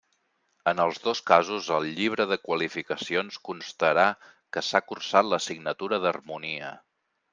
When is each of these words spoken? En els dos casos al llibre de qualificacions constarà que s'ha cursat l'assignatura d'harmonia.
En 0.69 0.79
els 0.85 0.95
dos 1.01 1.19
casos 1.31 1.67
al 1.75 1.85
llibre 1.99 2.25
de 2.31 2.37
qualificacions 2.47 3.37
constarà 3.49 4.07
que 4.57 4.65
s'ha 4.71 4.83
cursat 4.93 5.31
l'assignatura 5.35 6.01
d'harmonia. 6.07 6.73